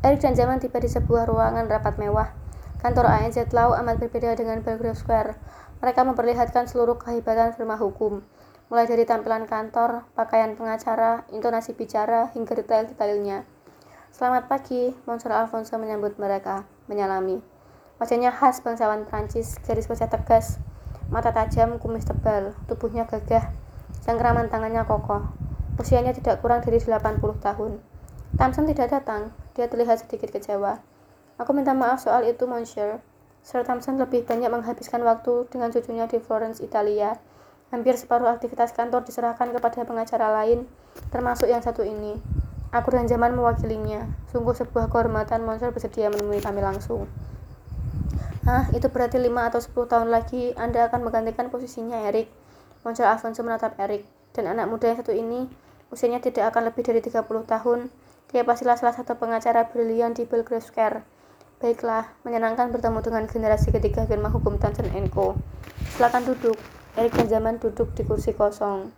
Eric 0.00 0.24
dan 0.24 0.32
Zaman 0.32 0.64
tiba 0.64 0.80
di 0.80 0.88
sebuah 0.88 1.28
ruangan 1.28 1.68
rapat 1.68 2.00
mewah. 2.00 2.32
Kantor 2.80 3.04
ANZ 3.04 3.52
Law 3.52 3.76
amat 3.84 4.00
berbeda 4.00 4.32
dengan 4.32 4.64
Belgrave 4.64 4.96
Square. 4.96 5.36
Mereka 5.84 6.08
memperlihatkan 6.08 6.64
seluruh 6.64 6.96
kehebatan 6.96 7.52
firma 7.52 7.76
hukum, 7.76 8.24
mulai 8.72 8.88
dari 8.88 9.04
tampilan 9.04 9.44
kantor, 9.44 10.08
pakaian 10.16 10.56
pengacara, 10.56 11.28
intonasi 11.28 11.76
bicara, 11.76 12.32
hingga 12.32 12.56
detail-detailnya. 12.56 13.44
Selamat 14.08 14.48
pagi, 14.48 14.96
Monsieur 15.04 15.36
Alfonso 15.36 15.76
menyambut 15.76 16.16
mereka, 16.16 16.64
menyalami. 16.88 17.44
Wajahnya 18.00 18.32
khas 18.32 18.64
bangsawan 18.64 19.04
Prancis, 19.04 19.60
garis 19.60 19.84
wajah 19.84 20.08
tegas, 20.08 20.56
mata 21.12 21.28
tajam, 21.28 21.76
kumis 21.76 22.08
tebal, 22.08 22.56
tubuhnya 22.72 23.04
gagah, 23.04 23.52
cengkeraman 24.00 24.48
tangannya 24.48 24.80
kokoh. 24.88 25.28
Usianya 25.76 26.16
tidak 26.16 26.40
kurang 26.40 26.64
dari 26.64 26.80
80 26.80 27.20
tahun. 27.36 27.89
Thompson 28.40 28.64
tidak 28.64 28.88
datang, 28.88 29.36
dia 29.52 29.68
terlihat 29.68 30.00
sedikit 30.00 30.32
kecewa. 30.32 30.80
Aku 31.36 31.52
minta 31.52 31.76
maaf 31.76 32.00
soal 32.00 32.24
itu, 32.24 32.48
Monsieur. 32.48 33.04
Sir 33.44 33.68
Thompson 33.68 34.00
lebih 34.00 34.24
banyak 34.24 34.48
menghabiskan 34.48 35.04
waktu 35.04 35.44
dengan 35.52 35.68
cucunya 35.68 36.08
di 36.08 36.16
Florence, 36.24 36.64
Italia. 36.64 37.20
Hampir 37.68 38.00
separuh 38.00 38.32
aktivitas 38.32 38.72
kantor 38.72 39.04
diserahkan 39.04 39.52
kepada 39.52 39.84
pengacara 39.84 40.32
lain, 40.32 40.64
termasuk 41.12 41.52
yang 41.52 41.60
satu 41.60 41.84
ini. 41.84 42.16
Aku 42.72 42.88
dan 42.88 43.04
zaman 43.04 43.36
mewakilinya. 43.36 44.08
Sungguh 44.32 44.56
sebuah 44.56 44.88
kehormatan 44.88 45.44
Monsieur 45.44 45.68
bersedia 45.68 46.08
menemui 46.08 46.40
kami 46.40 46.64
langsung. 46.64 47.12
Ah, 48.48 48.72
itu 48.72 48.88
berarti 48.88 49.20
5 49.20 49.52
atau 49.52 49.60
10 49.60 49.84
tahun 49.84 50.08
lagi 50.08 50.56
Anda 50.56 50.88
akan 50.88 51.04
menggantikan 51.04 51.52
posisinya 51.52 52.08
Eric. 52.08 52.32
Monsieur 52.88 53.04
Alfonso 53.04 53.44
menatap 53.44 53.76
Eric. 53.76 54.08
Dan 54.32 54.48
anak 54.48 54.64
muda 54.64 54.88
yang 54.88 54.96
satu 54.96 55.12
ini, 55.12 55.44
usianya 55.92 56.24
tidak 56.24 56.56
akan 56.56 56.72
lebih 56.72 56.88
dari 56.88 57.04
30 57.04 57.20
tahun, 57.44 57.92
dia 58.30 58.46
pastilah 58.46 58.78
salah 58.78 58.94
satu 58.94 59.18
pengacara 59.18 59.66
brilian 59.74 60.14
di 60.14 60.22
Belgrave 60.22 60.62
Square. 60.62 61.02
Baiklah, 61.58 62.14
menyenangkan 62.22 62.70
bertemu 62.70 63.02
dengan 63.02 63.26
generasi 63.26 63.74
ketiga 63.74 64.06
firma 64.06 64.30
hukum 64.30 64.56
Tansen 64.56 64.86
Co. 65.10 65.34
Silakan 65.98 66.24
duduk. 66.24 66.56
Erik 66.94 67.14
dan 67.14 67.26
Zaman 67.26 67.54
duduk 67.58 67.90
di 67.98 68.02
kursi 68.06 68.34
kosong. 68.34 68.90